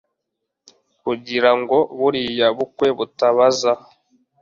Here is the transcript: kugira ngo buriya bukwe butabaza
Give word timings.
kugira 1.01 1.51
ngo 1.59 1.77
buriya 1.99 2.47
bukwe 2.57 2.87
butabaza 2.97 3.71